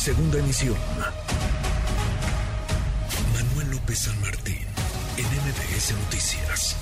Segunda 0.00 0.38
emisión. 0.38 0.76
Manuel 3.34 3.70
López 3.72 3.98
San 3.98 4.18
Martín, 4.22 4.64
en 5.18 5.26
MBS 5.26 5.92
Noticias. 5.92 6.74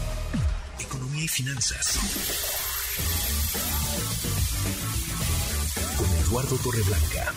Economía 0.79 1.25
y 1.25 1.27
finanzas. 1.27 1.99
Con 5.99 6.07
Eduardo 6.29 6.57
Torreblanca. 6.63 7.35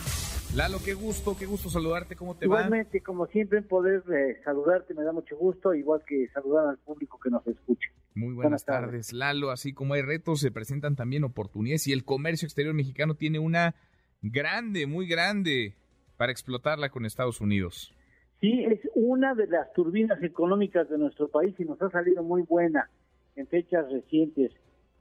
Lalo, 0.54 0.78
qué 0.86 0.94
gusto, 0.94 1.36
qué 1.36 1.48
gusto 1.48 1.72
saludarte, 1.72 2.16
¿cómo 2.16 2.36
te 2.36 2.46
va? 2.46 2.58
Igualmente, 2.58 3.02
como 3.02 3.26
siempre, 3.26 3.64
poder 3.64 4.04
eh, 4.14 4.40
saludarte 4.46 4.94
me 4.94 5.02
da 5.02 5.12
mucho 5.14 5.36
gusto, 5.36 5.74
igual 5.74 6.04
que 6.08 6.28
saludar 6.28 6.68
al 6.68 6.78
público 6.78 7.20
que 7.20 7.32
nos 7.32 7.48
escucha. 7.48 7.90
Muy 8.14 8.36
buenas, 8.36 8.66
tardes. 8.66 9.14
Lalo. 9.14 9.50
Así 9.50 9.74
como 9.74 9.96
hay 9.96 10.04
retos, 10.04 10.42
se 10.42 10.52
presentan 10.52 10.96
también 10.96 11.24
oportunidades 11.24 11.88
y 11.88 11.92
el 11.92 12.04
comercio 12.04 12.46
exterior 12.46 12.76
mexicano 12.76 13.16
tiene 13.16 13.40
una 13.40 13.74
grande, 14.22 14.88
muy 14.88 15.08
grande 15.08 15.74
para 16.18 16.32
explotarla 16.32 16.90
con 16.90 17.06
Estados 17.06 17.42
Unidos. 17.42 17.94
Sí, 18.40 18.64
es 18.64 18.80
una 18.96 19.36
de 19.36 19.48
las 19.48 19.72
turbinas 19.74 20.22
económicas 20.24 20.90
de 20.90 20.98
nuestro 20.98 21.28
país 21.28 21.56
y 21.60 21.66
nos 21.66 21.82
ha 21.82 21.90
salido 21.90 22.24
muy 22.24 22.42
buena. 22.44 22.90
En 23.36 23.48
fechas 23.48 23.90
recientes 23.92 24.52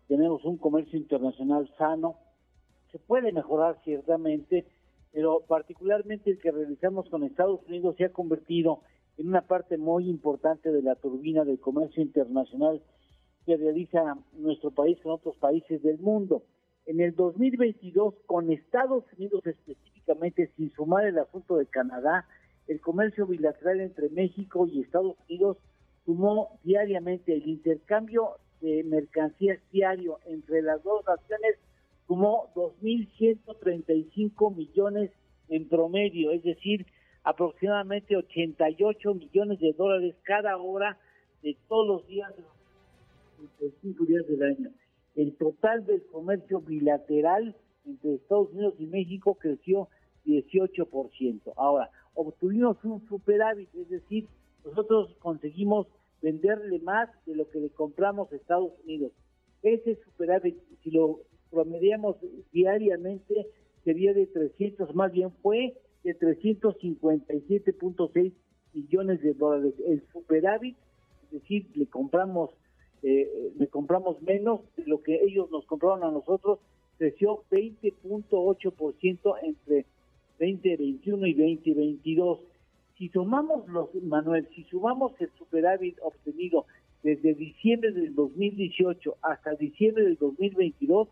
tenemos 0.09 0.45
un 0.45 0.59
comercio 0.59 0.99
internacional 0.99 1.71
sano. 1.79 2.17
Se 2.93 2.99
puede 2.99 3.33
mejorar 3.33 3.79
ciertamente, 3.85 4.67
pero 5.13 5.41
particularmente 5.47 6.31
el 6.31 6.39
que 6.39 6.51
realizamos 6.51 7.09
con 7.09 7.25
Estados 7.25 7.61
Unidos 7.67 7.97
se 7.97 8.05
ha 8.05 8.13
convertido 8.13 8.83
en 9.17 9.29
una 9.29 9.43
parte 9.43 9.77
muy 9.79 10.09
importante 10.09 10.71
de 10.71 10.83
la 10.83 10.97
turbina 10.97 11.45
del 11.45 11.61
comercio 11.61 12.03
internacional 12.03 12.83
que 13.47 13.57
realiza 13.57 14.17
nuestro 14.33 14.71
país 14.71 14.99
con 15.03 15.13
otros 15.13 15.37
países 15.37 15.83
del 15.83 15.99
mundo. 15.99 16.43
En 16.91 17.01
el 17.01 17.15
2022, 17.15 18.15
con 18.27 18.51
Estados 18.51 19.05
Unidos 19.17 19.47
específicamente, 19.47 20.51
sin 20.57 20.73
sumar 20.73 21.07
el 21.07 21.19
asunto 21.19 21.57
de 21.57 21.67
Canadá, 21.67 22.27
el 22.67 22.81
comercio 22.81 23.29
bilateral 23.29 23.81
entre 23.81 24.09
México 24.09 24.67
y 24.67 24.81
Estados 24.81 25.15
Unidos 25.29 25.59
sumó 26.05 26.59
diariamente 26.65 27.33
el 27.33 27.47
intercambio 27.47 28.39
de 28.61 28.83
mercancías 28.83 29.61
diario 29.71 30.19
entre 30.27 30.63
las 30.63 30.83
dos 30.83 31.05
naciones 31.07 31.61
sumó 32.09 32.51
2.135 32.57 34.57
millones 34.57 35.13
en 35.49 35.69
promedio, 35.69 36.33
es 36.33 36.43
decir, 36.43 36.87
aproximadamente 37.23 38.17
88 38.17 39.15
millones 39.15 39.61
de 39.61 39.75
dólares 39.75 40.17
cada 40.25 40.57
hora 40.57 40.99
de 41.45 41.57
todos 41.69 41.87
los 41.87 42.07
días 42.09 42.35
de 42.35 42.43
los 42.43 42.51
35 43.59 44.05
días 44.07 44.27
del 44.27 44.43
año. 44.43 44.71
El 45.17 45.37
total 45.37 45.85
del 45.87 46.07
comercio 46.07 46.61
bilateral 46.61 47.57
entre 47.85 48.15
Estados 48.15 48.53
Unidos 48.53 48.75
y 48.79 48.87
México 48.87 49.35
creció 49.35 49.89
18%. 50.25 51.53
Ahora, 51.57 51.91
obtuvimos 52.15 52.77
un 52.85 53.05
superávit, 53.09 53.69
es 53.75 53.89
decir, 53.89 54.29
nosotros 54.65 55.17
conseguimos 55.19 55.89
venderle 56.23 56.79
más 56.81 57.09
de 57.27 57.35
lo 57.35 57.49
que 57.49 57.59
le 57.61 57.71
compramos 57.71 58.31
a 58.33 58.37
Estados 58.37 58.73
Unidos. 58.85 59.11
Ese 59.63 59.97
superávit, 59.97 60.57
si 60.83 60.91
lo 60.91 61.21
promediamos 61.51 62.17
diariamente, 62.53 63.47
sería 63.85 64.13
de 64.13 64.27
300, 64.27 64.95
más 64.95 65.11
bien 65.13 65.31
fue 65.43 65.75
de 66.05 66.19
357.6 66.19 68.33
millones 68.73 69.23
de 69.23 69.35
dólares. 69.35 69.75
El 69.87 70.03
superávit, 70.13 70.77
es 71.25 71.33
decir, 71.43 71.67
le 71.75 71.87
compramos 71.87 72.51
eh, 73.03 73.53
le 73.59 73.67
compramos 73.69 74.21
menos 74.23 74.61
de 74.77 74.85
lo 74.87 75.03
que 75.03 75.23
ellos 75.23 75.51
nos 75.51 75.67
compraron 75.67 76.05
a 76.05 76.11
nosotros, 76.11 76.59
creció 76.99 77.45
20.8% 77.51 79.37
entre 79.43 79.87
2021 80.39 81.27
y 81.27 81.35
2022. 81.35 82.39
Si 82.99 83.09
sumamos 83.09 83.67
los, 83.69 83.95
Manuel, 84.03 84.47
si 84.55 84.65
sumamos 84.65 85.13
el 85.21 85.31
superávit 85.39 85.97
obtenido 86.03 86.67
desde 87.03 87.35
diciembre 87.35 87.93
del 87.93 88.15
2018 88.15 89.17
hasta 89.23 89.55
diciembre 89.55 90.05
del 90.05 90.17
2022, 90.17 91.09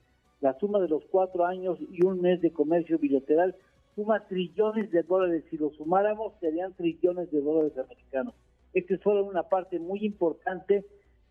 La 0.41 0.57
suma 0.57 0.79
de 0.79 0.87
los 0.87 1.03
cuatro 1.11 1.45
años 1.45 1.77
y 1.91 2.03
un 2.03 2.21
mes 2.21 2.41
de 2.41 2.51
comercio 2.51 2.97
bilateral 2.97 3.55
suma 3.95 4.25
trillones 4.27 4.89
de 4.89 5.03
dólares. 5.03 5.43
Si 5.51 5.57
lo 5.57 5.69
sumáramos, 5.69 6.33
serían 6.39 6.73
trillones 6.73 7.29
de 7.29 7.41
dólares 7.41 7.77
americanos. 7.77 8.33
Esta 8.73 8.95
es 8.95 9.01
solo 9.01 9.25
una 9.25 9.43
parte 9.43 9.77
muy 9.79 10.03
importante 10.03 10.83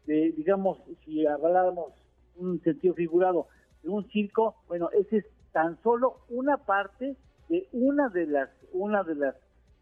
de, 0.07 0.33
digamos, 0.37 0.79
si 1.05 1.27
habláramos 1.27 1.93
un 2.37 2.61
sentido 2.63 2.95
figurado 2.95 3.49
de 3.83 3.89
un 3.89 4.09
circo, 4.09 4.55
bueno, 4.69 4.91
esa 4.91 5.17
es 5.17 5.25
tan 5.51 5.83
solo 5.83 6.19
una 6.29 6.59
parte 6.59 7.17
de 7.49 7.67
una 7.73 8.09
de 8.09 8.27
las 8.27 8.51
una 8.73 9.03
de 9.03 9.17
las 9.17 9.35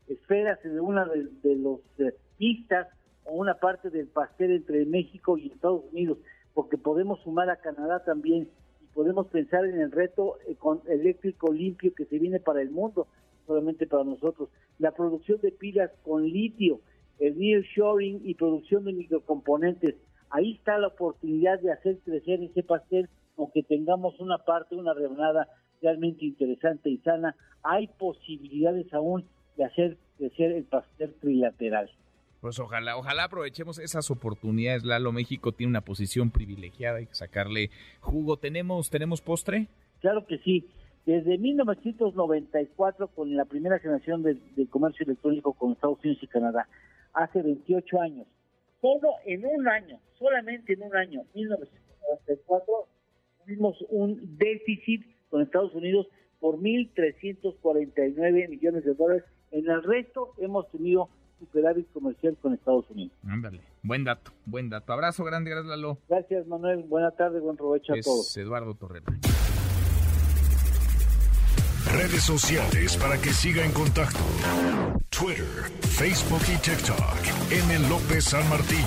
esferas, 0.09 0.62
de 0.62 0.81
una 0.81 1.05
de, 1.05 1.28
de 1.43 1.56
los 1.56 1.81
eh, 1.99 2.15
pistas 2.38 2.88
o 3.26 3.34
una 3.34 3.54
parte 3.54 3.91
del 3.91 4.09
pastel 4.09 4.53
entre 4.53 4.84
México 4.87 5.37
y 5.37 5.48
Estados 5.48 5.82
Unidos, 5.92 6.19
porque 6.54 6.78
podemos 6.78 7.20
sumar 7.20 7.50
a 7.50 7.56
Canadá 7.56 8.03
también 8.04 8.48
y 8.81 8.87
podemos 8.94 9.26
pensar 9.28 9.64
en 9.66 9.81
el 9.81 9.92
reto 9.92 10.38
eh, 10.48 10.56
eléctrico 10.88 11.53
limpio 11.53 11.94
que 11.94 12.06
se 12.06 12.19
viene 12.19 12.41
para 12.41 12.62
el 12.62 12.70
mundo, 12.70 13.06
solamente 13.47 13.87
para 13.87 14.04
nosotros. 14.04 14.48
La 14.78 14.92
producción 14.92 15.41
de 15.41 15.53
pilas 15.53 15.91
con 16.03 16.25
litio, 16.25 16.81
el 17.19 17.38
nearshoring 17.38 18.20
y 18.25 18.34
producción 18.34 18.84
de 18.84 18.92
microcomponentes. 18.92 19.97
Ahí 20.31 20.54
está 20.54 20.78
la 20.78 20.88
oportunidad 20.88 21.60
de 21.60 21.72
hacer 21.72 21.98
crecer 22.04 22.43
ese 22.43 22.62
pastel, 22.62 23.08
aunque 23.37 23.62
tengamos 23.62 24.19
una 24.20 24.38
parte, 24.38 24.75
una 24.75 24.94
rebanada 24.94 25.48
realmente 25.81 26.25
interesante 26.25 26.91
y 26.91 26.98
sana. 26.98 27.37
Hay 27.62 27.88
posibilidades 27.98 28.93
aún 28.93 29.25
de 29.56 29.64
hacer 29.64 29.97
crecer 30.16 30.53
el 30.53 30.64
pastel 30.64 31.14
trilateral. 31.20 31.91
Pues 32.46 32.60
ojalá, 32.60 32.96
ojalá 32.96 33.24
aprovechemos 33.24 33.80
esas 33.80 34.08
oportunidades. 34.08 34.84
Lalo 34.84 35.10
México 35.10 35.50
tiene 35.50 35.70
una 35.70 35.80
posición 35.80 36.30
privilegiada, 36.30 36.98
hay 36.98 37.06
que 37.06 37.14
sacarle 37.16 37.70
jugo. 37.98 38.36
¿Tenemos, 38.36 38.88
tenemos 38.88 39.20
postre? 39.20 39.66
Claro 40.00 40.24
que 40.28 40.38
sí. 40.38 40.64
Desde 41.06 41.38
1994, 41.38 43.08
con 43.08 43.34
la 43.34 43.46
primera 43.46 43.80
generación 43.80 44.22
del 44.22 44.68
comercio 44.70 45.02
electrónico 45.06 45.54
con 45.54 45.72
Estados 45.72 45.98
Unidos 46.04 46.22
y 46.22 46.28
Canadá, 46.28 46.68
hace 47.14 47.42
28 47.42 48.00
años, 48.00 48.28
solo 48.80 49.08
en 49.24 49.44
un 49.44 49.66
año, 49.66 49.98
solamente 50.16 50.74
en 50.74 50.84
un 50.84 50.94
año, 50.94 51.22
1994, 51.34 52.86
tuvimos 53.44 53.76
un 53.88 54.38
déficit 54.38 55.04
con 55.30 55.42
Estados 55.42 55.74
Unidos 55.74 56.06
por 56.46 56.60
1.349 56.60 58.48
millones 58.48 58.84
de 58.84 58.94
dólares. 58.94 59.24
En 59.50 59.68
el 59.68 59.82
resto 59.82 60.32
hemos 60.38 60.70
tenido 60.70 61.08
superávit 61.40 61.90
comercial 61.92 62.36
con 62.40 62.54
Estados 62.54 62.88
Unidos. 62.88 63.18
Ándale, 63.26 63.62
buen 63.82 64.04
dato, 64.04 64.30
buen 64.44 64.70
dato. 64.70 64.92
Abrazo 64.92 65.24
grande, 65.24 65.50
gracias 65.50 65.70
Lalo. 65.70 65.98
Gracias 66.08 66.46
Manuel, 66.46 66.84
buena 66.84 67.10
tarde, 67.10 67.40
buen 67.40 67.56
provecho 67.56 67.94
a 67.94 68.00
todos. 68.00 68.36
Eduardo 68.36 68.74
Torrera. 68.76 69.06
Redes 71.92 72.22
sociales 72.22 72.96
para 72.96 73.20
que 73.20 73.30
siga 73.30 73.64
en 73.64 73.72
contacto: 73.72 74.20
Twitter, 75.10 75.46
Facebook 75.80 76.42
y 76.46 76.56
TikTok. 76.62 77.50
M. 77.50 77.88
López 77.88 78.22
San 78.22 78.48
Martín. 78.48 78.86